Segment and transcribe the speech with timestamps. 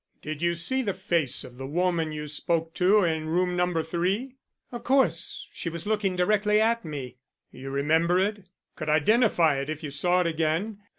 [0.23, 3.83] "Did you see the face of the woman you spoke to in Room No.
[3.83, 4.33] 3?"
[4.71, 5.47] "Of course.
[5.53, 7.17] She was looking directly at me."
[7.51, 8.47] "You remember it?
[8.75, 10.79] Could identify it if you saw it again?"